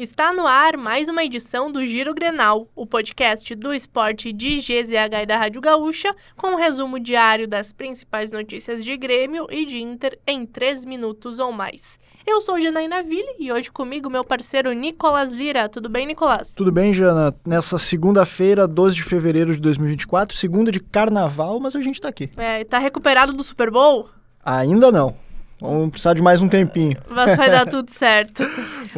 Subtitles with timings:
[0.00, 5.22] Está no ar mais uma edição do Giro Grenal, o podcast do esporte de GZH
[5.24, 9.78] e da Rádio Gaúcha, com um resumo diário das principais notícias de Grêmio e de
[9.78, 11.98] Inter em 3 minutos ou mais.
[12.24, 15.68] Eu sou Janaína Ville e hoje comigo meu parceiro Nicolas Lira.
[15.68, 16.54] Tudo bem, Nicolas?
[16.54, 17.34] Tudo bem, Jana.
[17.44, 22.30] Nessa segunda-feira, 12 de fevereiro de 2024, segunda de carnaval, mas a gente tá aqui.
[22.36, 24.08] É, tá recuperado do Super Bowl?
[24.44, 25.16] Ainda não.
[25.60, 26.96] Vamos precisar de mais um tempinho.
[27.08, 28.44] Mas vai dar tudo certo.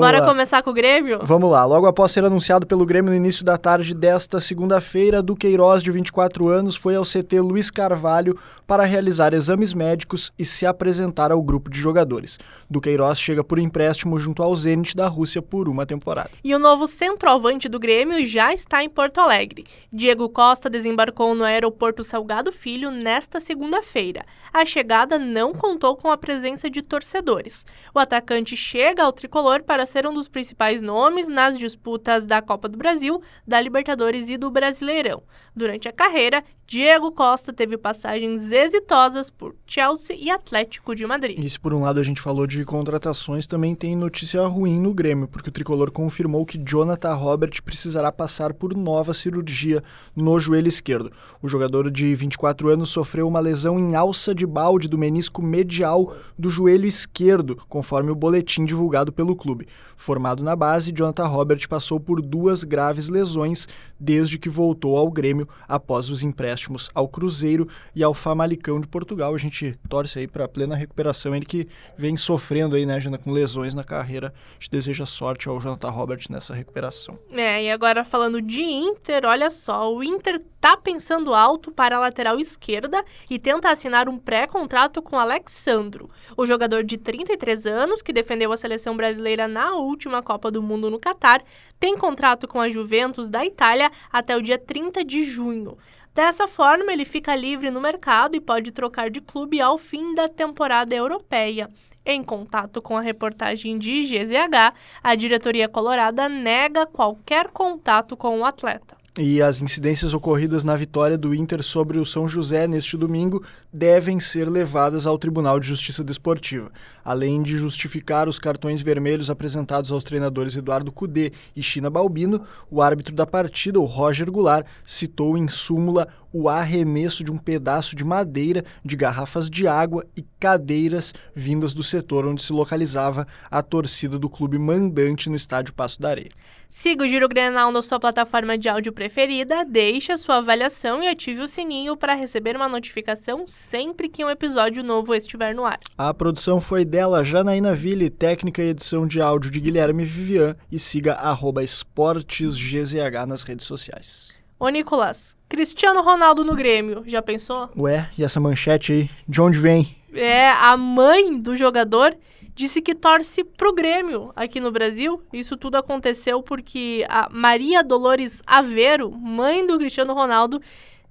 [0.00, 0.26] Bora lá.
[0.26, 1.20] começar com o Grêmio?
[1.22, 1.64] Vamos lá.
[1.64, 6.48] Logo após ser anunciado pelo Grêmio no início da tarde desta segunda-feira, Duqueiroz, de 24
[6.48, 11.70] anos, foi ao CT Luiz Carvalho para realizar exames médicos e se apresentar ao grupo
[11.70, 12.38] de jogadores.
[12.70, 16.30] Duqueiroz chega por empréstimo junto ao Zenit da Rússia por uma temporada.
[16.42, 19.64] E o novo centroavante do Grêmio já está em Porto Alegre.
[19.92, 24.24] Diego Costa desembarcou no aeroporto Salgado Filho nesta segunda-feira.
[24.52, 27.66] A chegada não contou com a presença de torcedores.
[27.94, 32.68] O atacante chega ao tricolor para ser um dos principais nomes nas disputas da Copa
[32.68, 35.22] do Brasil, da Libertadores e do Brasileirão.
[35.54, 41.46] Durante a carreira, Diego Costa teve passagens exitosas por Chelsea e Atlético de Madrid.
[41.46, 45.28] Se por um lado a gente falou de contratações, também tem notícia ruim no Grêmio,
[45.28, 49.84] porque o tricolor confirmou que Jonathan Robert precisará passar por nova cirurgia
[50.16, 51.12] no joelho esquerdo.
[51.42, 56.16] O jogador de 24 anos sofreu uma lesão em alça de balde do menisco medial
[56.38, 59.68] do joelho esquerdo, conforme o boletim divulgado pelo clube clube.
[59.94, 63.68] Formado na base, Jonathan Robert passou por duas graves lesões
[64.00, 66.61] desde que voltou ao Grêmio após os empréstimos
[66.94, 69.34] ao Cruzeiro e ao Famalicão de Portugal.
[69.34, 71.34] A gente torce aí para plena recuperação.
[71.34, 74.32] Ele que vem sofrendo aí, né, Jana, com lesões na carreira.
[74.50, 77.18] A gente deseja sorte ao Jonathan Robert nessa recuperação.
[77.30, 81.98] É, e agora falando de Inter, olha só, o Inter tá pensando alto para a
[81.98, 86.08] lateral esquerda e tenta assinar um pré-contrato com Alexandro.
[86.36, 90.88] O jogador de 33 anos, que defendeu a seleção brasileira na última Copa do Mundo
[90.88, 91.42] no Catar,
[91.80, 95.76] tem contrato com a Juventus da Itália até o dia 30 de junho.
[96.14, 100.28] Dessa forma, ele fica livre no mercado e pode trocar de clube ao fim da
[100.28, 101.70] temporada europeia.
[102.04, 108.44] Em contato com a reportagem de GZH, a diretoria colorada nega qualquer contato com o
[108.44, 109.01] atleta.
[109.18, 114.18] E as incidências ocorridas na vitória do Inter sobre o São José neste domingo devem
[114.18, 116.72] ser levadas ao Tribunal de Justiça Desportiva.
[117.04, 122.40] Além de justificar os cartões vermelhos apresentados aos treinadores Eduardo Cudê e China Balbino,
[122.70, 127.94] o árbitro da partida, o Roger Goulart, citou em súmula o arremesso de um pedaço
[127.94, 133.62] de madeira, de garrafas de água e cadeiras vindas do setor onde se localizava a
[133.62, 136.28] torcida do clube mandante no estádio Passo da Areia.
[136.68, 141.06] Siga o Giro Grenal na sua plataforma de áudio preferida, deixe a sua avaliação e
[141.06, 145.78] ative o sininho para receber uma notificação sempre que um episódio novo estiver no ar.
[145.98, 150.78] A produção foi dela, Janaína Ville, técnica e edição de áudio de Guilherme Vivian e
[150.78, 151.18] siga
[151.62, 152.94] esportesgzh
[153.28, 154.41] nas redes sociais.
[154.62, 157.68] Ô Nicolas, Cristiano Ronaldo no Grêmio, já pensou?
[157.76, 159.96] Ué, e essa manchete aí, de onde vem?
[160.14, 162.16] É, a mãe do jogador
[162.54, 165.20] disse que torce pro Grêmio aqui no Brasil.
[165.32, 170.62] Isso tudo aconteceu porque a Maria Dolores Aveiro, mãe do Cristiano Ronaldo,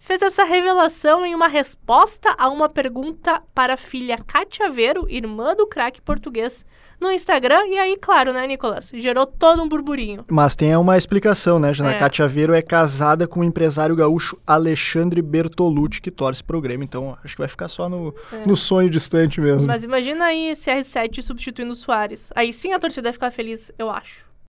[0.01, 5.55] fez essa revelação em uma resposta a uma pergunta para a filha Cátia Aveiro, irmã
[5.55, 6.65] do craque português,
[6.99, 7.67] no Instagram.
[7.67, 8.91] E aí, claro, né, Nicolas?
[8.93, 10.25] Gerou todo um burburinho.
[10.29, 11.93] Mas tem uma explicação, né, Jana?
[11.93, 11.99] É.
[11.99, 16.83] Cátia Aveiro é casada com o empresário gaúcho Alexandre Bertolucci, que torce pro Grêmio.
[16.83, 18.45] Então, acho que vai ficar só no, é.
[18.45, 19.67] no sonho distante mesmo.
[19.67, 22.31] Mas imagina aí CR7 substituindo o Soares.
[22.35, 24.30] Aí sim a torcida vai ficar feliz, eu acho.